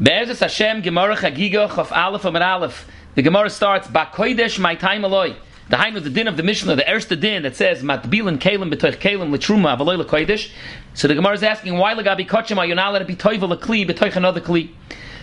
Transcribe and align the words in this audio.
Be'ezus 0.00 0.38
Hashem 0.38 0.82
Gemara 0.82 1.16
Chagiga 1.16 1.74
Chaf 1.74 1.90
Aleph 1.90 2.24
Amar 2.24 2.40
Aleph. 2.40 2.86
The 3.16 3.22
Gemara 3.22 3.50
starts 3.50 3.88
Bakoidesh 3.88 4.60
My 4.60 4.76
Time 4.76 5.02
Aloi. 5.02 5.34
The 5.70 5.76
Hainu 5.76 6.00
the 6.00 6.08
din 6.08 6.28
of 6.28 6.36
the 6.36 6.44
Mishnah, 6.44 6.76
the 6.76 6.88
Erste 6.88 7.18
din 7.18 7.42
that 7.42 7.56
says 7.56 7.82
Matbil 7.82 8.28
and 8.28 8.40
Kalim 8.40 8.72
betoich 8.72 8.98
Kalim 8.98 9.34
letruma 9.36 9.76
avaloy 9.76 10.00
lekoidesh. 10.00 10.52
So 10.94 11.08
the 11.08 11.16
Gemara 11.16 11.32
is 11.32 11.42
asking 11.42 11.78
why 11.78 11.96
legabi 11.96 12.28
kochim 12.28 12.58
are 12.58 12.66
you 12.66 12.76
not 12.76 12.90
allowed 12.90 13.00
to 13.00 13.06
be 13.06 13.16
toivel 13.16 13.52
lekli 13.52 13.90
betoich 13.90 14.14
another 14.14 14.40
kli. 14.40 14.70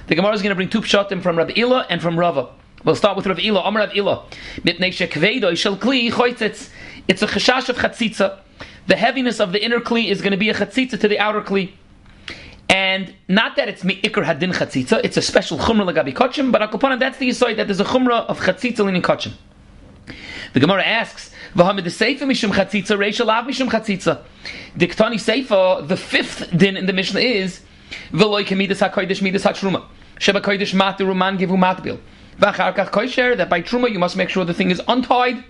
The 0.07 0.15
Gemara 0.15 0.33
is 0.33 0.41
going 0.41 0.49
to 0.49 0.55
bring 0.55 0.67
two 0.67 0.81
pshatim 0.81 1.23
from 1.23 1.37
Rabbi 1.37 1.53
Ila 1.55 1.85
and 1.89 2.01
from 2.01 2.19
Rava. 2.19 2.49
We'll 2.83 2.95
start 2.95 3.15
with 3.15 3.27
Rav 3.27 3.39
Ila. 3.39 3.61
Amar 3.61 3.83
Rav 3.83 3.95
Ila. 3.95 4.25
Mitnei 4.57 4.91
shekveido 4.91 5.55
shel 5.55 5.77
kli 5.77 6.11
choitzitz. 6.11 6.69
It's 7.07 7.21
a 7.21 7.27
chashash 7.27 7.69
of 7.69 7.77
chatzitza. 7.77 8.39
The 8.87 8.97
heaviness 8.97 9.39
of 9.39 9.53
the 9.53 9.63
inner 9.63 9.79
kli 9.79 10.09
is 10.09 10.19
going 10.19 10.31
to 10.31 10.37
be 10.37 10.49
a 10.49 10.53
chatzitza 10.53 10.99
to 10.99 11.07
the 11.07 11.17
outer 11.17 11.39
kli. 11.39 11.71
And 12.69 13.13
not 13.27 13.55
that 13.57 13.69
it's 13.69 13.83
me'ikr 13.83 14.23
hadin 14.23 14.53
chatzitza, 14.53 15.01
it's 15.03 15.17
a 15.17 15.21
special 15.21 15.57
chumrah 15.57 15.93
lagabi 15.93 16.13
kochim, 16.13 16.51
but 16.51 16.61
akaponim, 16.61 16.99
that's 16.99 17.17
the 17.17 17.29
yisoid, 17.29 17.57
that 17.57 17.67
there's 17.67 17.79
a 17.79 17.85
chumrah 17.85 18.25
of 18.25 18.39
chatzitza 18.39 18.77
linin 18.77 19.01
kochim. 19.01 19.33
The 20.53 20.59
Gemara 20.59 20.83
asks, 20.83 21.31
"V'hamid 21.55 21.83
seifa 21.85 22.21
mishum 22.21 22.51
chatzitza, 22.51 22.97
reisha 22.97 23.25
lav 23.25 23.45
mishum 23.45 23.69
chatzitza." 23.69 24.21
Diktani 24.77 25.15
seifa, 25.15 25.87
the 25.87 25.97
fifth 25.97 26.55
din 26.57 26.77
in 26.77 26.85
the 26.85 26.93
Mishnah 26.93 27.19
is 27.19 27.61
v'loy 28.11 28.45
kemidas 28.45 28.87
hakodesh 28.87 29.21
midas 29.21 29.43
hatruma 29.43 29.83
sheba 30.17 30.41
kodesh 30.41 30.73
matiru 30.73 31.15
man 31.15 31.37
givu 31.37 31.57
matbil 31.57 31.99
v'achar 32.39 32.75
kach 32.75 32.89
koisher 32.89 33.37
that 33.37 33.49
by 33.49 33.61
truma 33.61 33.91
you 33.91 33.99
must 33.99 34.15
make 34.15 34.29
sure 34.29 34.45
the 34.45 34.53
thing 34.53 34.71
is 34.71 34.81
untied 34.87 35.43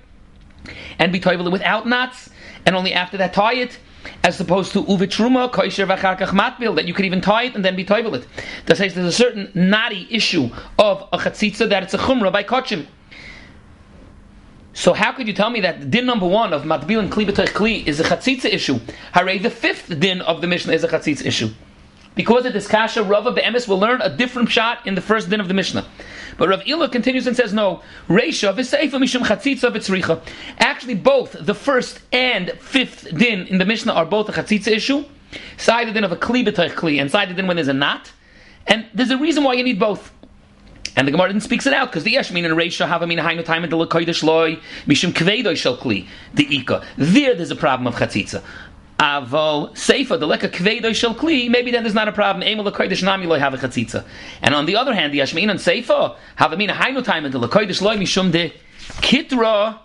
and 1.00 1.12
be 1.12 1.20
tied 1.20 1.40
without 1.40 1.88
knots, 1.88 2.30
and 2.66 2.76
only 2.76 2.94
after 2.94 3.18
that 3.18 3.34
tie 3.34 3.54
it 3.54 3.78
as 4.24 4.40
opposed 4.40 4.74
to 4.74 4.84
uvitruma 4.84 5.52
koisher 5.52 5.88
v'charkach 5.88 6.30
matbil 6.30 6.76
that 6.76 6.86
you 6.86 6.94
could 6.94 7.06
even 7.06 7.22
tie 7.22 7.44
it 7.44 7.56
and 7.56 7.64
then 7.64 7.76
be 7.76 7.86
toivel 7.86 8.16
it. 8.16 8.28
That 8.66 8.78
says 8.78 8.94
there's 8.94 9.08
a 9.08 9.12
certain 9.12 9.52
knotty 9.54 10.08
issue 10.10 10.50
of 10.78 11.08
a 11.14 11.18
chatzitza 11.18 11.70
that 11.70 11.84
it's 11.84 11.94
a 11.94 11.98
chumrah 11.98 12.32
by 12.32 12.44
kochim. 12.44 12.88
So 14.74 14.94
how 14.94 15.14
could 15.14 15.28
you 15.28 15.34
tell 15.34 15.50
me 15.50 15.62
that 15.62 15.90
din 15.90 16.06
number 16.06 16.28
one 16.28 16.52
of 16.52 16.64
matbil 16.64 17.00
and 17.00 17.12
kli 17.12 17.26
kli 17.26 17.88
is 17.88 18.00
a 18.00 18.04
chatzitza 18.04 18.46
issue? 18.46 18.80
Hooray, 19.14 19.38
the 19.40 19.50
fifth 19.50 20.00
din 20.00 20.22
of 20.22 20.42
the 20.42 20.48
Mishnah 20.48 20.74
is 20.74 20.84
a 20.84 20.88
chatzitza 20.88 21.26
issue. 21.26 21.50
Because 22.16 22.46
of 22.46 22.54
this 22.54 22.68
kasha, 22.68 23.04
Rava 23.04 23.32
be'emes 23.32 23.68
will 23.68 23.80
learn 23.80 24.02
a 24.02 24.10
different 24.10 24.50
shot 24.50 24.88
in 24.88 24.96
the 24.96 25.02
first 25.02 25.30
din 25.30 25.42
of 25.42 25.48
the 25.48 25.54
Mishnah. 25.54 25.86
But 26.38 26.50
Rav 26.50 26.68
Ila 26.68 26.90
continues 26.90 27.28
and 27.28 27.36
says, 27.36 27.54
no, 27.54 27.82
Reisha 28.08 28.54
v'seifa 28.54 28.92
mishum 28.92 29.22
chatzitza 29.26 29.72
v'tzricha. 29.72 30.22
Actually, 30.60 30.96
both 30.96 31.36
the 31.40 31.54
first 31.54 32.00
and 32.12 32.52
fifth 32.60 33.16
din 33.18 33.48
in 33.48 33.58
the 33.58 33.66
Mishnah 33.66 33.94
are 33.94 34.06
both 34.06 34.30
a 34.30 34.32
chatzitza 34.32 34.68
issue. 34.68 35.06
Side 35.58 35.88
the 35.88 35.92
din 35.92 36.04
of 36.04 36.12
a 36.12 36.16
kli 36.16 36.46
b'toich 36.46 36.72
kli, 36.72 37.02
and 37.02 37.12
side 37.12 37.30
the 37.30 37.34
din 37.34 37.48
when 37.48 37.58
there's 37.58 37.68
a 37.68 37.74
knot. 37.74 38.12
And 38.68 38.88
there's 38.94 39.12
a 39.12 39.18
reason 39.18 39.44
why 39.44 39.54
you 39.54 39.64
need 39.64 39.80
both. 39.80 40.12
And 40.96 41.06
the 41.06 41.12
Gemara 41.12 41.28
didn't 41.28 41.44
speaks 41.44 41.68
it 41.68 41.74
out 41.74 41.90
because 41.90 42.06
the 42.06 42.14
Yeshmin 42.14 42.46
and 42.46 42.56
Reisha 42.56 42.88
have 42.88 43.02
a 43.02 43.08
mean 43.08 43.20
hainu 43.20 43.44
time 43.44 43.66
in 43.66 43.70
the 43.70 43.76
Lekoidish 43.76 44.24
loy 44.24 44.56
mishum 44.88 45.12
kveidoi 45.12 45.58
shel 45.58 45.76
kli 45.76 46.08
the 46.34 46.58
ika. 46.58 46.86
There, 46.98 47.36
there's 47.36 47.52
a 47.52 47.56
problem 47.56 47.88
of 47.88 47.96
chatzitza. 47.96 48.42
Aval 49.00 49.72
seifa 49.72 50.18
the 50.18 50.26
leka 50.26 50.48
kveidoi 50.48 50.96
shel 50.96 51.16
kli. 51.16 51.50
Maybe 51.50 51.70
then 51.70 51.84
there's 51.84 51.94
not 51.94 52.08
a 52.08 52.14
problem. 52.14 52.48
Emel 52.48 52.72
lekoidish 52.72 53.04
nami 53.04 53.26
loy 53.26 53.40
have 53.40 53.54
a 53.54 53.58
chatzitza. 53.58 54.06
And 54.42 54.56
on 54.56 54.66
the 54.66 54.78
other 54.78 54.94
hand, 54.94 55.14
the 55.14 55.20
Yeshmin 55.20 55.50
and 55.50 55.60
seifa 55.60 56.16
have 56.38 56.54
a 56.54 56.58
mean 56.58 56.70
hainu 56.70 57.04
time 57.04 57.26
in 57.26 57.32
the 57.32 57.40
Lekoidish 57.40 57.82
loy 57.82 57.98
mishum 57.98 58.32
de 58.32 58.54
kitra. 59.02 59.80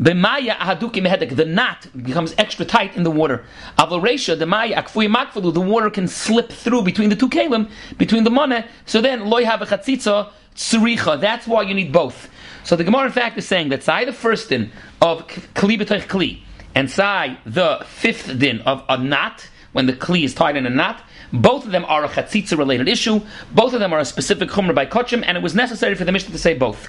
B'maya 0.00 0.56
ahadukim 0.56 1.06
hedek, 1.06 1.36
the 1.36 1.44
knot 1.44 1.86
becomes 2.02 2.34
extra 2.38 2.64
tight 2.64 2.96
in 2.96 3.02
the 3.02 3.10
water. 3.10 3.44
Aval 3.78 4.02
reisha, 4.02 4.38
the 4.38 4.46
maya 4.46 4.82
akfuy 4.82 5.14
makfalu, 5.14 5.52
the 5.52 5.60
water 5.60 5.90
can 5.90 6.08
slip 6.08 6.50
through 6.50 6.82
between 6.82 7.10
the 7.10 7.14
two 7.14 7.28
kalim, 7.28 7.70
between 7.98 8.24
the 8.24 8.30
moneh. 8.30 8.66
So 8.86 9.02
then 9.02 9.26
loy 9.26 9.44
have 9.44 9.60
a 9.60 9.66
chatzitza 9.66 10.30
tzricha. 10.56 11.20
That's 11.20 11.46
why 11.46 11.62
you 11.62 11.74
need 11.74 11.92
both. 11.92 12.30
So 12.64 12.74
the 12.74 12.84
Gemara 12.84 13.06
in 13.06 13.12
fact 13.12 13.36
is 13.36 13.46
saying 13.46 13.68
that 13.68 13.82
sai 13.82 14.06
the 14.06 14.14
first 14.14 14.48
din 14.48 14.72
of 15.02 15.26
kli 15.26 15.78
b'toich 15.78 16.06
kli 16.06 16.40
and 16.74 16.90
sai 16.90 17.38
the 17.44 17.84
fifth 17.86 18.38
din 18.38 18.60
of 18.62 18.84
a 18.88 18.98
knot 18.98 19.48
when 19.72 19.86
the 19.86 19.92
kli 19.92 20.24
is 20.24 20.34
tied 20.34 20.56
in 20.56 20.66
a 20.66 20.70
knot. 20.70 21.02
Both 21.32 21.64
of 21.64 21.72
them 21.72 21.84
are 21.86 22.04
a 22.04 22.08
chatzitza 22.08 22.58
related 22.58 22.88
issue. 22.88 23.20
Both 23.52 23.72
of 23.72 23.80
them 23.80 23.92
are 23.92 23.98
a 23.98 24.04
specific 24.04 24.50
chumrah 24.50 24.74
by 24.74 24.86
kochim, 24.86 25.24
and 25.26 25.36
it 25.36 25.42
was 25.42 25.54
necessary 25.54 25.94
for 25.94 26.04
the 26.04 26.12
Mishnah 26.12 26.32
to 26.32 26.38
say 26.38 26.54
both. 26.54 26.88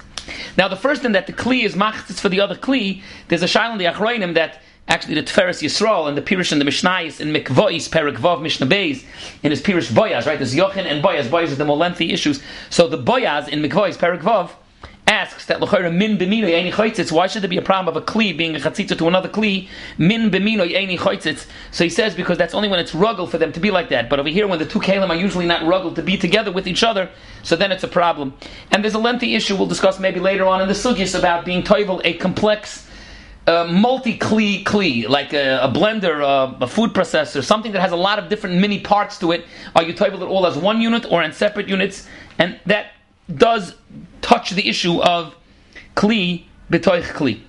Now, 0.56 0.68
the 0.68 0.76
first 0.76 1.02
thing 1.02 1.12
that 1.12 1.26
the 1.26 1.32
kli 1.32 1.64
is 1.64 1.74
machzitz 1.74 2.20
for 2.20 2.28
the 2.28 2.40
other 2.40 2.54
kli, 2.54 3.02
there's 3.28 3.42
a 3.42 3.46
shail 3.46 3.72
in 3.72 3.78
the 3.78 3.86
achroinim 3.86 4.34
that 4.34 4.60
actually 4.86 5.14
the 5.14 5.22
Tferes 5.22 5.62
Yisrael 5.62 6.08
and 6.08 6.16
the 6.16 6.22
Pirish 6.22 6.52
and 6.52 6.60
the 6.60 6.64
Mishnayis 6.64 7.20
in 7.20 7.32
Mikvois, 7.32 7.88
Perik 7.88 8.16
Vav 8.16 8.42
Mishnah 8.42 8.66
Beis, 8.66 9.04
in 9.42 9.50
his 9.50 9.62
Pirish 9.62 9.90
Boyaz, 9.90 10.26
right? 10.26 10.38
There's 10.38 10.54
Yochin 10.54 10.84
and 10.84 11.02
Boyaz. 11.02 11.24
Boyaz 11.24 11.44
is 11.44 11.58
the 11.58 11.64
more 11.64 11.76
lengthy 11.76 12.12
issues. 12.12 12.42
So 12.68 12.86
the 12.86 12.98
Boyaz 12.98 13.48
in 13.48 13.62
Mikvois, 13.62 13.96
Perik 13.96 14.20
Vav, 14.20 14.50
that 15.46 15.60
l'chayra 15.60 15.94
min 15.94 16.16
b'mino 16.18 16.48
yeni 16.48 16.72
chaytzitz. 16.72 17.12
Why 17.12 17.26
should 17.26 17.42
there 17.42 17.48
be 17.48 17.56
a 17.56 17.62
problem 17.62 17.94
of 17.94 18.02
a 18.02 18.04
kli 18.04 18.36
being 18.36 18.54
a 18.56 18.58
chatzitza 18.58 18.96
to 18.98 19.08
another 19.08 19.28
kli? 19.28 19.68
Min 19.98 20.30
b'mino 20.30 20.68
yeni 20.68 20.96
chaytzitz. 20.98 21.46
So 21.70 21.84
he 21.84 21.90
says 21.90 22.14
because 22.14 22.38
that's 22.38 22.54
only 22.54 22.68
when 22.68 22.80
it's 22.80 22.92
ruggle 22.92 23.28
for 23.28 23.38
them 23.38 23.52
to 23.52 23.60
be 23.60 23.70
like 23.70 23.88
that. 23.90 24.08
But 24.08 24.20
over 24.20 24.28
here, 24.28 24.46
when 24.46 24.58
the 24.58 24.66
two 24.66 24.80
kalim 24.80 25.08
are 25.08 25.16
usually 25.16 25.46
not 25.46 25.62
ruggle 25.62 25.94
to 25.94 26.02
be 26.02 26.16
together 26.16 26.52
with 26.52 26.66
each 26.66 26.82
other, 26.82 27.10
so 27.42 27.56
then 27.56 27.72
it's 27.72 27.84
a 27.84 27.88
problem. 27.88 28.34
And 28.70 28.82
there's 28.82 28.94
a 28.94 28.98
lengthy 28.98 29.34
issue 29.34 29.56
we'll 29.56 29.66
discuss 29.66 29.98
maybe 29.98 30.20
later 30.20 30.46
on 30.46 30.60
in 30.60 30.68
the 30.68 30.74
sugyas 30.74 31.18
about 31.18 31.44
being 31.44 31.62
toivel 31.62 32.00
a 32.04 32.14
complex. 32.14 32.88
Uh, 33.46 33.66
multi-kli 33.66 34.64
kli, 34.64 35.06
like 35.06 35.34
a, 35.34 35.58
a 35.58 35.68
blender, 35.68 36.22
uh, 36.22 36.56
a 36.62 36.66
food 36.66 36.94
processor, 36.94 37.44
something 37.44 37.72
that 37.72 37.82
has 37.82 37.92
a 37.92 37.96
lot 37.96 38.18
of 38.18 38.30
different 38.30 38.58
mini 38.58 38.80
parts 38.80 39.18
to 39.18 39.32
it. 39.32 39.44
Are 39.76 39.82
you 39.82 39.92
toivel 39.92 40.22
it 40.22 40.22
all 40.22 40.46
as 40.46 40.56
one 40.56 40.80
unit 40.80 41.04
or 41.12 41.22
in 41.22 41.30
separate 41.30 41.68
units? 41.68 42.08
And 42.38 42.58
that 42.64 42.92
does 43.32 43.74
touch 44.20 44.50
the 44.50 44.68
issue 44.68 45.00
of 45.02 45.34
kli 45.96 46.44
b'toich 46.70 47.04
kli. 47.04 47.40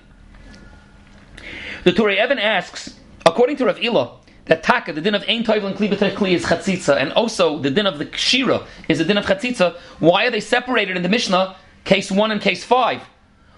The 1.84 1.92
Turei 1.92 2.16
Evan 2.16 2.38
asks, 2.38 2.98
according 3.24 3.56
to 3.56 3.66
Rav 3.66 3.82
Ila, 3.82 4.18
that 4.46 4.62
taka, 4.62 4.92
the 4.92 5.00
din 5.00 5.14
of 5.14 5.24
ein 5.28 5.44
toivel 5.44 5.66
and 5.66 5.76
kli 5.76 5.88
b'toich 5.90 6.14
kli 6.14 6.32
is 6.32 6.44
chatzitza, 6.44 6.96
and 6.96 7.12
also 7.12 7.58
the 7.58 7.70
din 7.70 7.86
of 7.86 7.98
the 7.98 8.06
kshira 8.06 8.66
is 8.88 8.98
the 8.98 9.04
din 9.04 9.18
of 9.18 9.26
chatzitza. 9.26 9.76
Why 9.98 10.26
are 10.26 10.30
they 10.30 10.40
separated 10.40 10.96
in 10.96 11.02
the 11.02 11.08
Mishnah, 11.08 11.56
case 11.84 12.10
one 12.10 12.30
and 12.30 12.40
case 12.40 12.64
five? 12.64 13.02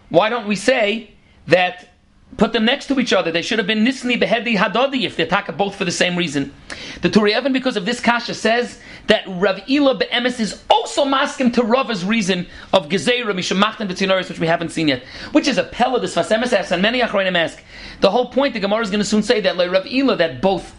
Why 0.09 0.31
don't 0.31 0.47
we 0.47 0.57
say 0.57 1.15
that 1.47 1.89
put 2.37 2.53
them 2.53 2.65
next 2.65 2.87
to 2.87 3.01
each 3.01 3.13
other. 3.13 3.33
They 3.33 3.43
should 3.43 3.59
have 3.59 3.67
been 3.67 3.85
nisni 3.85 4.21
behedi 4.21 4.57
hadodi 4.57 5.05
if 5.05 5.17
they 5.17 5.25
attack 5.25 5.55
both 5.57 5.75
for 5.75 5.85
the 5.85 5.91
same 5.91 6.17
reason. 6.17 6.53
The 7.03 7.11
Turei 7.11 7.33
Evan, 7.33 7.53
because 7.53 7.77
of 7.77 7.85
this 7.85 8.01
kasha, 8.01 8.35
says 8.35 8.81
that 9.07 9.25
Rav 9.27 9.69
Ila 9.69 9.97
be'emes 9.97 10.39
is 10.39 10.63
also 10.69 11.05
masking 11.05 11.51
to 11.53 11.63
Rava's 11.63 12.05
reason 12.05 12.47
of 12.73 12.89
gezeira 12.89 13.33
mishamachten 13.33 13.89
b'tzinoris, 13.89 14.29
which 14.29 14.39
we 14.39 14.47
haven't 14.47 14.71
seen 14.71 14.89
yet, 14.89 15.03
which 15.33 15.49
is 15.49 15.59
a 15.59 15.65
pella. 15.65 16.01
This 16.01 16.15
fasemes 16.15 16.53
asks, 16.53 16.71
and 16.71 16.83
many 16.83 17.01
achronim 17.01 17.37
ask. 17.37 17.63
The 18.01 18.11
whole 18.11 18.31
point, 18.31 18.55
the 18.55 18.61
Gemara 18.61 18.83
is 18.83 18.91
going 18.91 19.01
to 19.01 19.07
soon 19.07 19.23
say 19.23 19.41
that 19.41 19.57
like 19.57 19.71
Rav 19.71 19.87
Ila 19.87 20.17
that 20.17 20.41
both. 20.43 20.75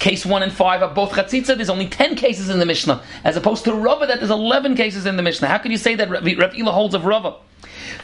Case 0.00 0.26
one 0.26 0.42
and 0.42 0.52
five 0.52 0.82
are 0.82 0.92
both 0.92 1.12
chatzitza. 1.12 1.54
There's 1.54 1.70
only 1.70 1.88
ten 1.88 2.16
cases 2.16 2.48
in 2.48 2.58
the 2.58 2.66
Mishnah, 2.66 3.04
as 3.22 3.36
opposed 3.36 3.64
to 3.64 3.72
Rava 3.72 4.04
that 4.06 4.18
there's 4.18 4.30
eleven 4.30 4.74
cases 4.74 5.06
in 5.06 5.16
the 5.16 5.22
Mishnah. 5.22 5.46
How 5.46 5.58
can 5.58 5.70
you 5.70 5.78
say 5.78 5.94
that 5.94 6.10
Rav 6.10 6.54
Ila 6.58 6.72
holds 6.72 6.92
of 6.92 7.04
Rava? 7.04 7.36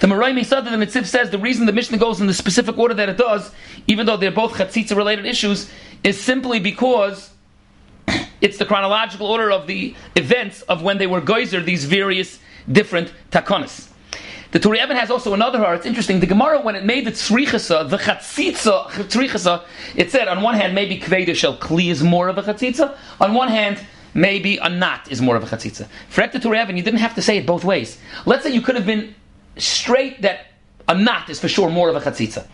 The 0.00 0.06
Marai 0.06 0.32
Mesad 0.32 0.64
the 0.64 0.76
Mitzvah 0.76 1.04
says 1.04 1.30
the 1.30 1.38
reason 1.38 1.66
the 1.66 1.72
Mishnah 1.72 1.98
goes 1.98 2.20
in 2.20 2.26
the 2.26 2.34
specific 2.34 2.78
order 2.78 2.94
that 2.94 3.08
it 3.08 3.16
does, 3.16 3.50
even 3.86 4.06
though 4.06 4.16
they're 4.16 4.30
both 4.30 4.52
chatzitza 4.54 4.96
related 4.96 5.26
issues, 5.26 5.70
is 6.04 6.20
simply 6.20 6.60
because 6.60 7.30
it's 8.40 8.58
the 8.58 8.64
chronological 8.64 9.26
order 9.26 9.50
of 9.50 9.66
the 9.66 9.94
events 10.14 10.62
of 10.62 10.82
when 10.82 10.98
they 10.98 11.06
were 11.06 11.20
geyser 11.20 11.62
these 11.62 11.84
various 11.84 12.38
different 12.70 13.12
takonis. 13.30 13.90
The 14.52 14.60
Turei 14.60 14.78
Evan 14.78 14.96
has 14.96 15.10
also 15.10 15.34
another 15.34 15.58
heart. 15.58 15.78
It's 15.78 15.86
interesting. 15.86 16.20
The 16.20 16.26
Gemara, 16.26 16.60
when 16.60 16.76
it 16.76 16.84
made 16.84 17.04
the 17.06 17.10
tzrichasa, 17.10 17.90
the 17.90 17.98
chatzitza 17.98 18.86
tzrichasa, 18.86 19.64
it 19.96 20.10
said 20.10 20.28
on 20.28 20.40
one 20.42 20.54
hand 20.54 20.74
maybe 20.74 20.98
kveda 20.98 21.34
shel 21.34 21.58
kli 21.58 21.90
is 21.90 22.02
more 22.02 22.28
of 22.28 22.38
a 22.38 22.42
chatzitza. 22.42 22.96
On 23.20 23.34
one 23.34 23.48
hand, 23.48 23.80
maybe 24.14 24.56
a 24.58 24.68
knot 24.68 25.10
is 25.10 25.20
more 25.20 25.36
of 25.36 25.42
a 25.42 25.46
chatzitza. 25.46 25.88
For 26.08 26.26
the 26.26 26.38
Turei 26.38 26.58
Evan, 26.58 26.76
you 26.76 26.82
didn't 26.82 27.00
have 27.00 27.14
to 27.16 27.22
say 27.22 27.38
it 27.38 27.46
both 27.46 27.64
ways. 27.64 27.98
Let's 28.24 28.44
say 28.44 28.50
you 28.50 28.62
could 28.62 28.76
have 28.76 28.86
been 28.86 29.14
straight 29.56 30.22
that 30.22 30.46
a 30.88 30.94
knot 30.94 31.30
is 31.30 31.40
for 31.40 31.48
sure 31.48 31.70
more 31.70 31.88
of 31.88 31.96
a 31.96 32.00
chatzitza. 32.00 32.46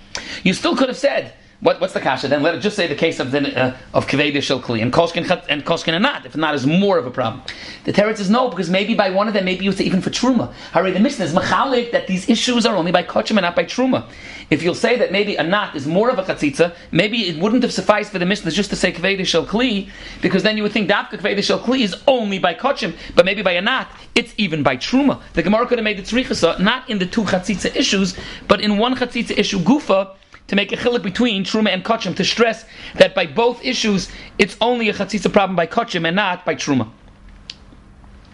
You 0.43 0.55
still 0.55 0.77
could 0.77 0.89
have 0.89 0.97
said, 0.97 1.35
what, 1.63 1.81
what's 1.81 1.93
the 1.93 2.01
kasha? 2.01 2.27
Then 2.27 2.43
let 2.43 2.57
it 2.57 2.61
just 2.61 2.75
say 2.75 2.89
the 2.89 2.97
case 2.97 3.21
of 3.21 3.31
the 3.31 3.57
uh, 3.57 3.77
of 3.95 4.09
kaveda 4.09 4.43
shel 4.43 4.61
kli 4.61 4.83
and 4.83 4.93
koshkin 4.93 5.47
and 5.49 5.65
koshkin 5.65 5.93
and 5.93 6.03
not. 6.03 6.27
If 6.27 6.37
not, 6.37 6.57
is 6.57 6.67
more 6.67 6.99
of 6.99 7.07
a 7.07 7.11
problem. 7.11 7.43
The 7.85 7.93
teretz 7.93 8.19
is 8.19 8.29
no 8.29 8.49
because 8.49 8.69
maybe 8.69 8.95
by 8.95 9.11
one 9.11 9.29
of 9.29 9.35
them, 9.35 9.45
maybe 9.45 9.65
you 9.65 9.71
say 9.71 9.85
even 9.85 10.01
for 10.01 10.11
truma. 10.11 10.53
Hurry, 10.73 10.91
the 10.91 10.99
Mishnah 10.99 11.25
is 11.25 11.33
machalik 11.33 11.93
that 11.93 12.09
these 12.09 12.29
issues 12.29 12.67
are 12.67 12.75
only 12.75 12.91
by 12.91 13.05
kochim 13.05 13.37
and 13.37 13.43
not 13.43 13.55
by 13.55 13.65
truma. 13.65 14.11
If 14.53 14.63
you'll 14.63 14.75
say 14.75 14.99
that 14.99 15.11
maybe 15.11 15.37
a 15.37 15.43
knot 15.43 15.75
is 15.75 15.87
more 15.87 16.11
of 16.11 16.19
a 16.19 16.25
chatzitza, 16.25 16.75
maybe 16.91 17.27
it 17.27 17.39
wouldn't 17.39 17.63
have 17.63 17.73
sufficed 17.73 18.13
for 18.13 18.19
the 18.19 18.27
Mishnah 18.27 18.51
just 18.51 18.69
to 18.69 18.77
say 18.77 18.93
kaveda 18.93 19.25
shel 19.25 19.47
kli 19.47 19.89
because 20.21 20.43
then 20.43 20.59
you 20.59 20.63
would 20.63 20.73
think 20.73 20.91
dafka 20.91 21.13
kaveda 21.13 21.43
shel 21.43 21.59
kli 21.59 21.81
is 21.81 21.97
only 22.07 22.39
by 22.39 22.53
kochim, 22.53 22.95
but 23.15 23.25
maybe 23.25 23.41
by 23.41 23.53
a 23.53 23.63
knot 23.63 23.89
it's 24.15 24.35
even 24.37 24.63
by 24.63 24.77
truma. 24.77 25.23
The 25.33 25.43
Gemara 25.43 25.67
could 25.67 25.79
have 25.79 25.85
made 25.85 25.97
the 25.97 26.03
tzrichasa 26.03 26.61
not 26.61 26.91
in 26.91 26.99
the 26.99 27.07
two 27.07 27.23
chatzitza 27.23 27.75
issues, 27.75 28.15
but 28.47 28.61
in 28.61 28.77
one 28.77 28.95
chatzitza 28.95 29.39
issue 29.39 29.59
gufa 29.59 30.17
to 30.49 30.55
make 30.55 30.71
a 30.71 30.77
chilik 30.77 31.03
between 31.03 31.45
truma 31.45 31.71
and 31.71 31.83
kachim 31.83 32.15
to 32.17 32.23
stress 32.23 32.67
that 32.97 33.15
by 33.15 33.25
both 33.25 33.65
issues 33.65 34.11
it's 34.37 34.59
only 34.61 34.91
a 34.91 34.93
chatzitza 34.93 35.33
problem 35.33 35.57
by 35.57 35.67
kachim 35.67 36.07
and 36.07 36.17
not 36.17 36.45
by 36.45 36.55
truma. 36.55 36.91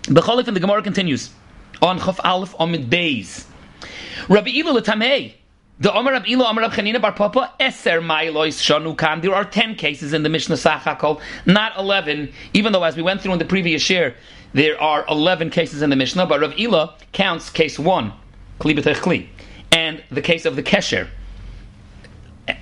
The 0.03 0.20
Becholif 0.20 0.49
and 0.49 0.56
the 0.56 0.61
Gemara 0.61 0.82
continues 0.82 1.31
on 1.81 2.00
Chaf 2.00 2.19
Aleph 2.25 2.56
Amid 2.59 2.91
Beis. 2.91 3.44
Rabbi 4.29 4.50
Ilu 4.50 4.81
Latamei. 4.81 5.38
The 5.80 5.94
Omer 5.94 6.10
Rab 6.10 6.26
Ilo, 6.26 6.44
Omer 6.44 6.62
Rab 6.62 6.72
Chanina 6.72 7.00
Bar 7.00 7.12
Papa, 7.12 7.52
Eser 7.60 8.00
Mailois 8.00 8.58
Shanu 8.58 8.98
Kam. 8.98 9.20
There 9.20 9.32
are 9.32 9.44
10 9.44 9.76
cases 9.76 10.12
in 10.12 10.25
the 10.25 10.28
Mishnah 10.28 10.56
Sachakol, 10.56 11.20
not 11.46 11.78
11, 11.78 12.32
even 12.52 12.72
though 12.72 12.82
as 12.82 12.96
we 12.96 13.02
went 13.02 13.20
through 13.20 13.34
in 13.34 13.38
the 13.38 13.44
previous 13.44 13.88
year, 13.88 14.16
there 14.52 14.80
are 14.82 15.04
11 15.08 15.50
cases 15.50 15.80
in 15.80 15.90
the 15.90 15.94
Mishnah, 15.94 16.26
but 16.26 16.40
Rav 16.40 16.58
Ila 16.58 16.96
counts 17.12 17.48
case 17.48 17.78
1, 17.78 18.12
Kli 18.58 19.28
and 19.70 20.02
the 20.10 20.20
case 20.20 20.46
of 20.46 20.56
the 20.56 20.64
Kesher 20.64 21.06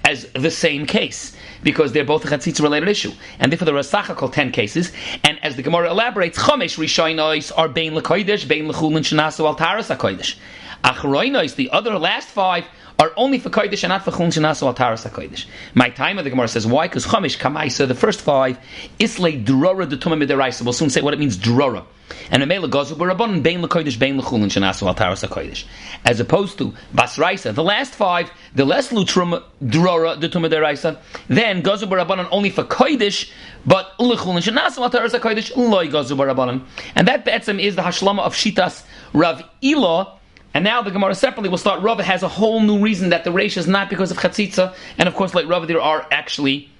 as 0.04 0.30
the 0.32 0.50
same 0.50 0.84
case 0.84 1.34
because 1.62 1.92
they're 1.92 2.04
both 2.04 2.24
a 2.24 2.28
chatzitza 2.28 2.60
related 2.60 2.88
issue, 2.88 3.12
and 3.38 3.50
therefore 3.50 3.66
there 3.66 3.76
are 3.76 4.14
called 4.14 4.32
ten 4.32 4.50
cases. 4.52 4.92
And 5.24 5.42
as 5.44 5.56
the 5.56 5.62
Gemara 5.62 5.90
elaborates, 5.90 6.36
chomesh 6.38 6.76
rishoinois 6.76 7.52
are 7.56 7.69
bein 7.69 7.92
lekoidish, 7.92 8.46
bein 8.48 8.66
lechulin 8.66 9.44
al 9.44 9.54
taras 9.54 9.88
hakoidish. 9.88 10.36
Achroinois, 10.84 11.54
the 11.54 11.70
other 11.70 11.98
last 11.98 12.28
five 12.28 12.64
are 12.98 13.12
only 13.16 13.38
for 13.38 13.50
Kodesh 13.50 13.82
and 13.84 13.90
not 13.90 14.04
for 14.04 14.10
Chulin 14.10 14.44
al 14.44 14.75
Taras 14.75 15.04
HaKodesh. 15.04 15.46
My 15.75 15.90
time 15.90 16.19
of 16.19 16.25
the 16.25 16.31
Gemara 16.31 16.48
says, 16.48 16.66
why? 16.66 16.88
Because 16.88 17.06
Chomish, 17.06 17.38
Kamaisa, 17.38 17.87
the 17.87 17.94
first 17.94 18.22
five, 18.22 18.58
Islay 18.98 19.43
Drora 19.43 19.88
de 19.88 19.96
Tumah 19.96 20.22
Midaraisa. 20.22 20.62
We'll 20.62 20.72
soon 20.72 20.90
say 20.90 21.02
what 21.02 21.12
it 21.12 21.20
means, 21.20 21.37
Drora. 21.37 21.84
And 22.31 22.43
a 22.43 22.46
Mela 22.46 22.69
Gozu 22.69 22.96
Barabon, 22.96 23.43
Bein 23.43 23.60
LeKodesh, 23.60 23.98
Bein 23.98 24.19
LeChulin 24.19 24.46
Shanasu 24.46 24.87
al 24.87 24.94
Taras 24.94 25.22
HaKodesh. 25.22 25.64
As 26.04 26.20
opposed 26.20 26.56
to 26.58 26.72
Basraisa, 26.94 27.54
the 27.54 27.64
last 27.64 27.94
five, 27.94 28.31
the 28.54 28.64
less 28.64 28.90
Lutrum 28.90 29.43
Drora 29.62 30.19
de 30.19 30.28
Tumah 30.28 30.48
Midaraisa, 30.48 30.98
then 31.28 31.62
Gozu 31.62 31.88
Barabon 31.88 32.26
only 32.31 32.48
for 32.50 32.64
Kodesh, 32.64 33.31
but 33.66 33.93
Lechulin 33.98 34.40
Shanasu 34.40 34.78
al 34.78 34.90
Taras 34.90 35.12
HaKodesh, 35.12 35.54
Loi 35.56 35.88
Gozu 35.88 36.16
Barabon. 36.16 36.64
And 36.94 37.06
that 37.08 37.26
Betzim 37.26 37.60
is 37.60 37.76
the 37.76 37.82
Hashlama 37.82 38.20
of 38.20 38.34
Shitas 38.34 38.84
Rav 39.12 39.43
Ilah, 39.62 40.12
and 40.56 40.64
now 40.64 40.81
the 40.81 40.91
Gemara 40.91 41.14
separately 41.14 41.50
will 41.50 41.58
start. 41.58 41.82
Rava 41.82 42.03
has 42.03 42.23
a 42.23 42.29
whole 42.29 42.62
new 42.62 42.79
reason 42.81 43.11
that 43.11 43.25
the 43.25 43.31
ratio 43.31 43.61
is 43.61 43.67
not 43.67 43.91
because 43.91 44.11
of 44.11 44.17
chatzitza, 44.17 44.75
and 44.97 45.06
of 45.06 45.14
course, 45.14 45.35
like 45.35 45.47
Rava, 45.47 45.67
there 45.67 45.82
are 45.82 46.06
actually 46.11 46.70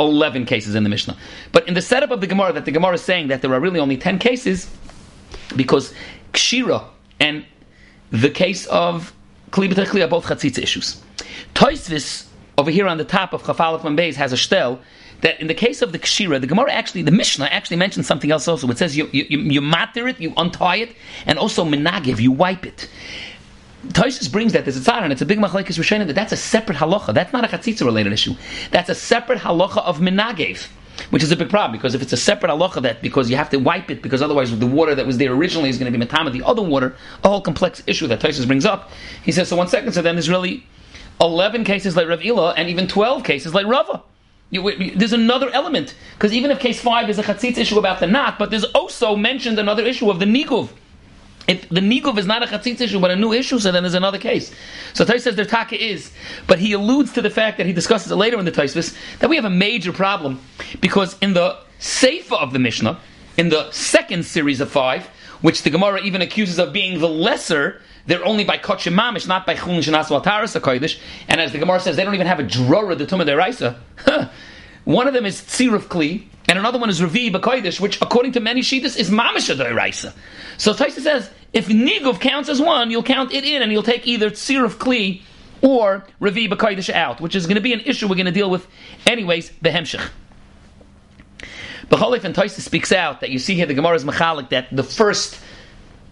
eleven 0.00 0.44
cases 0.44 0.74
in 0.74 0.82
the 0.82 0.88
Mishnah. 0.88 1.16
But 1.52 1.68
in 1.68 1.74
the 1.74 1.80
setup 1.80 2.10
of 2.10 2.20
the 2.20 2.26
Gemara, 2.26 2.52
that 2.54 2.64
the 2.64 2.72
Gemara 2.72 2.94
is 2.94 3.02
saying 3.02 3.28
that 3.28 3.40
there 3.40 3.54
are 3.54 3.60
really 3.60 3.78
only 3.78 3.96
ten 3.96 4.18
cases, 4.18 4.68
because 5.54 5.94
kshira 6.32 6.86
and 7.20 7.46
the 8.10 8.30
case 8.30 8.66
of 8.66 9.14
kli 9.52 10.04
are 10.04 10.08
both 10.08 10.26
chatzitza 10.26 10.58
issues. 10.60 11.00
Toisvis 11.54 12.26
over 12.58 12.72
here 12.72 12.88
on 12.88 12.98
the 12.98 13.04
top 13.04 13.32
of 13.32 13.44
Chafalef 13.44 13.82
Beis 13.82 14.16
has 14.16 14.32
a 14.32 14.36
shtel 14.36 14.80
that 15.22 15.40
in 15.40 15.46
the 15.46 15.54
case 15.54 15.82
of 15.82 15.92
the 15.92 15.98
kshira, 15.98 16.40
the 16.40 16.46
Gemara 16.46 16.72
actually, 16.72 17.02
the 17.02 17.10
Mishnah 17.10 17.46
actually 17.46 17.76
mentions 17.76 18.06
something 18.06 18.30
else 18.30 18.48
also. 18.48 18.68
It 18.70 18.78
says 18.78 18.96
you, 18.96 19.08
you, 19.12 19.24
you 19.38 19.60
matter 19.60 20.08
it, 20.08 20.20
you 20.20 20.32
untie 20.36 20.76
it, 20.76 20.96
and 21.26 21.38
also 21.38 21.64
menagiv, 21.64 22.20
you 22.20 22.32
wipe 22.32 22.66
it. 22.66 22.88
Toisus 23.88 24.30
brings 24.30 24.52
that 24.52 24.64
there's 24.64 24.76
a 24.76 24.80
tzara, 24.80 25.02
and 25.02 25.12
it's 25.12 25.22
a 25.22 25.26
big 25.26 25.38
machlekes 25.38 25.78
rishonim 25.78 26.06
that 26.06 26.14
that's 26.14 26.32
a 26.32 26.36
separate 26.36 26.76
halacha. 26.76 27.14
That's 27.14 27.32
not 27.32 27.44
a 27.44 27.48
chatzitza 27.48 27.84
related 27.84 28.12
issue. 28.12 28.34
That's 28.70 28.90
a 28.90 28.94
separate 28.94 29.38
halacha 29.38 29.78
of 29.78 29.98
menagev. 29.98 30.68
Which 31.08 31.22
is 31.22 31.32
a 31.32 31.36
big 31.36 31.48
problem 31.48 31.72
because 31.72 31.94
if 31.94 32.02
it's 32.02 32.12
a 32.12 32.16
separate 32.16 32.50
halacha 32.50 32.82
that 32.82 33.00
because 33.00 33.30
you 33.30 33.36
have 33.36 33.48
to 33.50 33.56
wipe 33.56 33.90
it 33.90 34.02
because 34.02 34.20
otherwise 34.20 34.56
the 34.58 34.66
water 34.66 34.94
that 34.94 35.06
was 35.06 35.16
there 35.16 35.32
originally 35.32 35.70
is 35.70 35.78
going 35.78 35.90
to 35.90 35.98
be 35.98 36.04
matama 36.04 36.30
the 36.30 36.42
other 36.44 36.60
water, 36.60 36.94
a 37.24 37.28
whole 37.28 37.40
complex 37.40 37.82
issue 37.86 38.06
that 38.08 38.20
Toisus 38.20 38.46
brings 38.46 38.66
up. 38.66 38.90
He 39.24 39.32
says 39.32 39.48
so. 39.48 39.56
One 39.56 39.68
second, 39.68 39.92
so 39.92 40.02
then 40.02 40.16
there's 40.16 40.28
really 40.28 40.66
eleven 41.18 41.64
cases 41.64 41.96
like 41.96 42.06
Rav 42.06 42.20
Ilah 42.20 42.52
and 42.54 42.68
even 42.68 42.86
twelve 42.86 43.24
cases 43.24 43.54
like 43.54 43.64
Rava. 43.64 44.02
You, 44.50 44.94
there's 44.96 45.12
another 45.12 45.48
element 45.50 45.94
because 46.14 46.32
even 46.32 46.50
if 46.50 46.58
case 46.58 46.80
five 46.80 47.08
is 47.08 47.18
a 47.18 47.22
chatzitz 47.22 47.56
issue 47.56 47.78
about 47.78 48.00
the 48.00 48.06
knot, 48.06 48.38
but 48.38 48.50
there's 48.50 48.64
also 48.64 49.14
mentioned 49.14 49.58
another 49.58 49.84
issue 49.84 50.10
of 50.10 50.18
the 50.18 50.24
niguv. 50.24 50.70
If 51.46 51.68
the 51.68 51.80
niguv 51.80 52.18
is 52.18 52.26
not 52.26 52.42
a 52.42 52.46
chatzitz 52.46 52.80
issue 52.80 52.98
but 52.98 53.12
a 53.12 53.16
new 53.16 53.32
issue, 53.32 53.60
so 53.60 53.70
then 53.70 53.84
there's 53.84 53.94
another 53.94 54.18
case. 54.18 54.52
So 54.92 55.04
Tais 55.04 55.20
says 55.20 55.36
their 55.36 55.44
taka 55.44 55.80
is, 55.80 56.12
but 56.48 56.58
he 56.58 56.72
alludes 56.72 57.12
to 57.12 57.22
the 57.22 57.30
fact 57.30 57.58
that 57.58 57.66
he 57.66 57.72
discusses 57.72 58.10
it 58.10 58.16
later 58.16 58.38
in 58.38 58.44
the 58.44 58.52
Taisvis 58.52 58.96
that 59.20 59.30
we 59.30 59.36
have 59.36 59.44
a 59.44 59.50
major 59.50 59.92
problem 59.92 60.40
because 60.80 61.16
in 61.20 61.32
the 61.32 61.58
Seifa 61.78 62.40
of 62.40 62.52
the 62.52 62.58
Mishnah, 62.58 62.98
in 63.36 63.48
the 63.48 63.70
second 63.70 64.24
series 64.24 64.60
of 64.60 64.70
five, 64.70 65.08
which 65.40 65.62
the 65.62 65.70
Gemara 65.70 66.00
even 66.02 66.22
accuses 66.22 66.58
of 66.58 66.72
being 66.72 67.00
the 67.00 67.08
lesser 67.08 67.80
they're 68.06 68.24
only 68.24 68.44
by 68.44 68.58
kotchim 68.58 68.94
mamish, 68.94 69.28
not 69.28 69.46
by 69.46 69.54
chulin 69.54 69.78
shenas 69.78 70.10
al 70.10 70.20
taras 70.20 70.54
kodesh. 70.54 70.98
And 71.28 71.40
as 71.40 71.52
the 71.52 71.58
Gemara 71.58 71.80
says, 71.80 71.96
they 71.96 72.04
don't 72.04 72.14
even 72.14 72.26
have 72.26 72.40
a 72.40 72.44
drora 72.44 72.96
the 72.96 73.06
tumah 73.06 73.26
deraisa. 73.26 74.30
One 74.84 75.06
of 75.06 75.14
them 75.14 75.26
is 75.26 75.40
tziruf 75.40 75.82
kli, 75.82 76.24
and 76.48 76.58
another 76.58 76.78
one 76.78 76.88
is 76.88 77.00
revi 77.00 77.30
b'kodesh, 77.30 77.78
which 77.78 78.00
according 78.00 78.32
to 78.32 78.40
many 78.40 78.62
shitas 78.62 78.98
is 78.98 79.10
mamish 79.10 79.54
deraisa. 79.54 80.12
So 80.56 80.72
Taisa 80.72 81.00
says, 81.00 81.30
if 81.52 81.68
niguv 81.68 82.20
counts 82.20 82.48
as 82.48 82.60
one, 82.60 82.90
you'll 82.90 83.02
count 83.02 83.32
it 83.32 83.44
in, 83.44 83.62
and 83.62 83.70
you'll 83.70 83.82
take 83.82 84.06
either 84.06 84.30
tziruf 84.30 84.74
kli 84.74 85.22
or 85.60 86.04
revi 86.20 86.48
b'kodesh 86.50 86.92
out, 86.92 87.20
which 87.20 87.36
is 87.36 87.46
going 87.46 87.56
to 87.56 87.60
be 87.60 87.72
an 87.72 87.80
issue 87.80 88.08
we're 88.08 88.14
going 88.14 88.26
to 88.26 88.32
deal 88.32 88.50
with, 88.50 88.66
anyways. 89.06 89.52
Behemshich. 91.90 91.98
B'cholif 91.98 92.24
and 92.24 92.34
Taisa 92.34 92.60
speaks 92.60 92.92
out 92.92 93.20
that 93.20 93.30
you 93.30 93.38
see 93.38 93.54
here 93.54 93.66
the 93.66 93.74
Gemara 93.74 93.96
is 93.96 94.04
machalik 94.04 94.50
that 94.50 94.68
the 94.72 94.82
first 94.82 95.38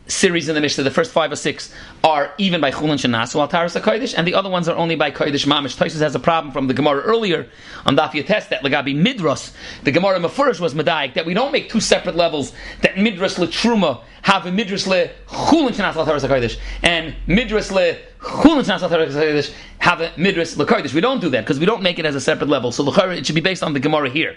series 0.06 0.48
in 0.48 0.54
the 0.54 0.60
Mishnah, 0.62 0.84
the 0.84 0.90
first 0.90 1.12
five 1.12 1.30
or 1.30 1.36
six, 1.36 1.72
are 2.02 2.32
even 2.38 2.62
by 2.62 2.70
Chulin 2.70 2.94
Shanasu 2.94 3.36
al 3.36 3.46
Taras 3.46 3.74
HaKodesh, 3.74 4.14
and 4.16 4.26
the 4.26 4.34
other 4.34 4.48
ones 4.48 4.66
are 4.66 4.74
only 4.74 4.96
by 4.96 5.10
Kodesh 5.10 5.46
Mamish. 5.46 5.76
Toisus 5.76 6.00
has 6.00 6.14
a 6.14 6.18
problem 6.18 6.50
from 6.50 6.66
the 6.66 6.72
Gemara 6.72 7.02
earlier 7.02 7.46
on 7.84 7.94
Daf 7.94 8.14
Yates 8.14 8.46
that 8.46 8.62
Lagabi 8.62 8.96
Midras, 8.96 9.52
the 9.84 9.90
Gemara 9.92 10.18
Mefurish 10.18 10.60
was 10.60 10.72
Medaik, 10.72 11.12
that 11.12 11.26
we 11.26 11.34
don't 11.34 11.52
make 11.52 11.68
two 11.68 11.80
separate 11.80 12.16
levels, 12.16 12.54
that 12.80 12.94
Midras 12.94 13.38
le 13.38 13.48
Truma 13.48 14.00
have 14.22 14.46
a 14.46 14.50
Midras 14.50 14.86
le 14.86 15.08
Chulin 15.26 15.78
al 15.78 16.06
Taras 16.06 16.24
HaKodesh, 16.24 16.58
and 16.82 17.14
Midras 17.26 17.70
le 17.70 17.98
Chulin 18.18 18.66
al 18.66 18.78
Taras 18.88 19.14
HaKodesh 19.14 19.52
have 19.78 20.00
a 20.00 20.08
Midras 20.12 20.56
le 20.56 20.64
Kodesh. 20.64 20.94
We 20.94 21.02
don't 21.02 21.20
do 21.20 21.28
that, 21.28 21.42
because 21.42 21.58
we 21.60 21.66
don't 21.66 21.82
make 21.82 21.98
it 21.98 22.06
as 22.06 22.14
a 22.14 22.20
separate 22.20 22.48
level. 22.48 22.72
So 22.72 22.90
it 23.10 23.26
should 23.26 23.34
be 23.34 23.42
based 23.42 23.62
on 23.62 23.74
the 23.74 23.80
Gemara 23.80 24.08
here. 24.08 24.36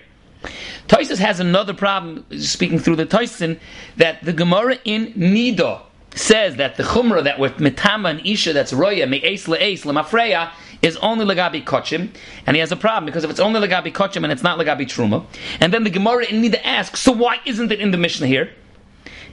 Toisus 0.87 1.19
has 1.19 1.39
another 1.39 1.73
problem, 1.73 2.25
speaking 2.39 2.79
through 2.79 2.95
the 2.95 3.05
Toisin, 3.05 3.59
that 3.97 4.23
the 4.23 4.33
Gemara 4.33 4.77
in 4.85 5.13
Nida 5.13 5.81
says 6.15 6.57
that 6.57 6.75
the 6.75 6.83
Chumrah 6.83 7.23
that 7.23 7.39
with 7.39 7.57
Mitama 7.57 8.09
and 8.09 8.25
Isha, 8.25 8.53
that's 8.53 8.73
Roya, 8.73 9.07
Me'es 9.07 9.45
Le'es, 9.45 9.83
Lemafreya, 9.83 10.51
is 10.81 10.97
only 10.97 11.25
Lagabi 11.25 11.63
Kochim, 11.63 12.09
and 12.45 12.55
he 12.55 12.59
has 12.59 12.71
a 12.71 12.75
problem 12.75 13.05
because 13.05 13.23
if 13.23 13.29
it's 13.29 13.39
only 13.39 13.65
Lagabi 13.65 13.93
Kochim 13.93 14.23
and 14.23 14.31
it's 14.31 14.43
not 14.43 14.59
Lagabi 14.59 14.85
Truma, 14.85 15.25
and 15.59 15.73
then 15.73 15.83
the 15.83 15.89
Gemara 15.89 16.25
in 16.25 16.41
Nida 16.41 16.59
asks, 16.63 16.99
so 16.99 17.11
why 17.11 17.37
isn't 17.45 17.71
it 17.71 17.79
in 17.79 17.91
the 17.91 17.97
Mishnah 17.97 18.27
here? 18.27 18.51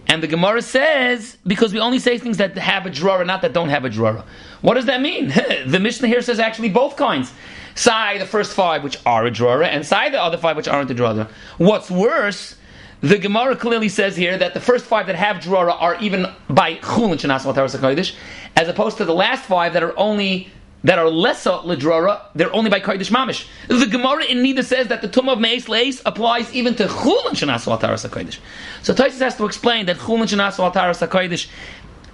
And 0.06 0.22
the 0.22 0.26
Gemara 0.26 0.62
says, 0.62 1.36
because 1.46 1.72
we 1.72 1.80
only 1.80 1.98
say 1.98 2.16
things 2.16 2.38
that 2.38 2.56
have 2.56 2.86
a 2.86 2.90
drawer, 2.90 3.24
not 3.24 3.42
that 3.42 3.52
don't 3.52 3.68
have 3.68 3.84
a 3.84 3.90
drawer. 3.90 4.24
What 4.62 4.74
does 4.74 4.86
that 4.86 5.02
mean? 5.02 5.28
the 5.66 5.78
Mishnah 5.80 6.08
here 6.08 6.22
says 6.22 6.38
actually 6.38 6.70
both 6.70 6.96
kinds. 6.96 7.32
Sai 7.78 8.18
the 8.18 8.26
first 8.26 8.54
five 8.54 8.82
which 8.82 8.98
are 9.06 9.24
a 9.24 9.30
drawer, 9.30 9.62
and 9.62 9.86
Sai 9.86 10.08
the 10.08 10.20
other 10.20 10.36
five 10.36 10.56
which 10.56 10.66
aren't 10.66 10.90
a 10.90 10.94
drawer. 10.94 11.28
What's 11.58 11.88
worse, 11.88 12.56
the 13.02 13.18
Gemara 13.18 13.54
clearly 13.54 13.88
says 13.88 14.16
here 14.16 14.36
that 14.36 14.52
the 14.52 14.60
first 14.60 14.84
five 14.84 15.06
that 15.06 15.14
have 15.14 15.40
drawer 15.40 15.70
are 15.70 15.94
even 16.00 16.26
by 16.50 16.74
chulin 16.74 17.18
shenas 17.18 18.16
as 18.56 18.68
opposed 18.68 18.96
to 18.96 19.04
the 19.04 19.14
last 19.14 19.44
five 19.44 19.74
that 19.74 19.84
are 19.84 19.96
only 19.96 20.50
that 20.82 20.98
are 20.98 21.08
lesser 21.08 21.50
ledrara, 21.50 22.20
they're 22.34 22.54
only 22.54 22.70
by 22.70 22.80
kodesh 22.80 23.10
mamish. 23.10 23.46
The 23.68 23.86
Gemara 23.86 24.24
in 24.24 24.38
Nida 24.38 24.64
says 24.64 24.88
that 24.88 25.02
the 25.02 25.08
tum 25.08 25.28
of 25.28 25.38
meis 25.38 25.68
leis 25.68 26.02
applies 26.04 26.52
even 26.52 26.74
to 26.76 26.86
chulin 26.86 27.34
shenas 27.34 27.64
taras 27.80 28.02
So 28.82 28.94
Taisus 28.94 29.18
has 29.20 29.36
to 29.36 29.44
explain 29.44 29.86
that 29.86 29.98
chulin 29.98 30.26
shenas 30.26 30.58
al 30.58 30.72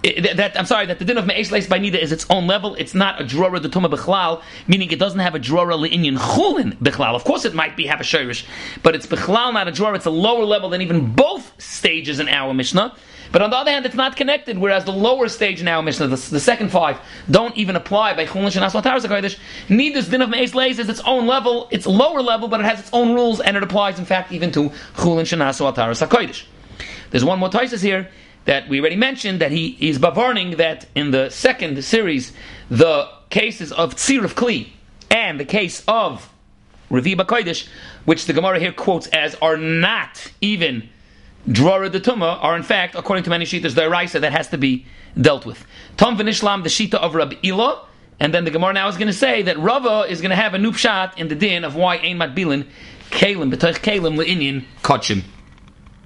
that 0.04 0.58
I'm 0.58 0.66
sorry 0.66 0.86
that 0.86 0.98
the 0.98 1.04
din 1.04 1.16
of 1.16 1.26
me'esh 1.26 1.50
leis 1.50 1.66
by 1.66 1.78
nida 1.78 1.98
is 1.98 2.12
its 2.12 2.26
own 2.28 2.46
level. 2.46 2.74
It's 2.74 2.94
not 2.94 3.20
a 3.20 3.24
drora 3.24 3.60
the 3.62 3.70
tuma 3.70 3.90
bechlal, 3.90 4.42
meaning 4.66 4.90
it 4.90 4.98
doesn't 4.98 5.20
have 5.20 5.34
a 5.34 5.40
drora 5.40 5.78
le'inyan 5.78 6.18
chulin 6.18 6.76
bechlal. 6.76 7.14
Of 7.14 7.24
course, 7.24 7.44
it 7.44 7.54
might 7.54 7.76
be 7.76 7.86
have 7.86 8.00
a 8.00 8.04
shirish, 8.04 8.44
but 8.82 8.94
it's 8.94 9.06
bechlal 9.06 9.54
not 9.54 9.66
a 9.66 9.72
drora. 9.72 9.96
It's 9.96 10.06
a 10.06 10.10
lower 10.10 10.44
level 10.44 10.68
than 10.68 10.82
even 10.82 11.14
both 11.14 11.60
stages 11.60 12.20
in 12.20 12.28
our 12.28 12.52
mishnah. 12.52 12.94
But 13.32 13.40
on 13.42 13.50
the 13.50 13.56
other 13.56 13.70
hand, 13.70 13.86
it's 13.86 13.94
not 13.94 14.14
connected. 14.14 14.58
Whereas 14.58 14.84
the 14.84 14.92
lower 14.92 15.28
stage 15.28 15.60
in 15.60 15.68
our 15.68 15.82
mishnah, 15.82 16.08
the, 16.08 16.16
the 16.16 16.40
second 16.40 16.70
five, 16.70 16.98
don't 17.30 17.56
even 17.56 17.74
apply 17.74 18.14
by 18.14 18.26
chulin 18.26 18.52
shenas 18.52 18.80
kodesh. 18.80 19.38
Nida's 19.68 20.08
din 20.08 20.20
of 20.20 20.28
me'esh 20.28 20.54
leis 20.54 20.78
is 20.78 20.88
its 20.90 21.00
own 21.00 21.26
level. 21.26 21.66
It's 21.70 21.86
lower 21.86 22.20
level, 22.20 22.48
but 22.48 22.60
it 22.60 22.66
has 22.66 22.80
its 22.80 22.90
own 22.92 23.14
rules, 23.14 23.40
and 23.40 23.56
it 23.56 23.62
applies, 23.62 23.98
in 23.98 24.04
fact, 24.04 24.32
even 24.32 24.52
to 24.52 24.68
chulin 24.96 25.24
shenas 25.24 25.58
kodesh. 26.08 26.44
There's 27.10 27.24
one 27.24 27.38
more 27.38 27.48
taisis 27.48 27.82
here 27.82 28.10
that 28.44 28.68
we 28.68 28.80
already 28.80 28.96
mentioned 28.96 29.40
that 29.40 29.50
he 29.50 29.76
is 29.80 29.98
bavarning 29.98 30.56
that 30.58 30.86
in 30.94 31.10
the 31.10 31.30
second 31.30 31.82
series, 31.84 32.32
the 32.70 33.08
cases 33.30 33.72
of 33.72 33.94
Tzir 33.94 34.24
of 34.24 34.34
Kli 34.34 34.68
and 35.10 35.40
the 35.40 35.44
case 35.44 35.82
of 35.88 36.30
Revi 36.90 37.14
Kodesh, 37.16 37.66
which 38.04 38.26
the 38.26 38.32
Gemara 38.32 38.58
here 38.60 38.72
quotes 38.72 39.06
as 39.08 39.34
are 39.36 39.56
not 39.56 40.30
even 40.40 40.88
Drora 41.48 41.90
de 41.90 42.00
Tuma, 42.00 42.42
are 42.42 42.56
in 42.56 42.62
fact, 42.62 42.94
according 42.94 43.24
to 43.24 43.30
many 43.30 43.44
Shitas, 43.44 43.74
the 43.74 43.88
Raisa 43.88 44.20
that 44.20 44.32
has 44.32 44.48
to 44.48 44.58
be 44.58 44.86
dealt 45.20 45.44
with. 45.44 45.66
Tom 45.96 46.16
Venishlam, 46.16 46.62
the 46.62 46.68
Shita 46.68 46.94
of 46.94 47.14
Rabbi 47.14 47.36
Ilah, 47.36 47.84
and 48.20 48.32
then 48.32 48.44
the 48.44 48.50
Gemara 48.50 48.72
now 48.72 48.88
is 48.88 48.96
going 48.96 49.08
to 49.08 49.12
say 49.12 49.42
that 49.42 49.58
Rava 49.58 50.06
is 50.08 50.20
going 50.20 50.30
to 50.30 50.36
have 50.36 50.54
a 50.54 50.58
new 50.58 50.72
shot 50.72 51.18
in 51.18 51.28
the 51.28 51.34
din 51.34 51.64
of 51.64 51.74
why 51.74 51.96
Ein 51.96 52.18
Matbilin, 52.18 52.66
Kalim, 53.10 53.52
B'toich 53.52 53.80
Kalim, 53.80 54.16
Le'inyan, 54.16 54.64
Kachim. 54.82 55.22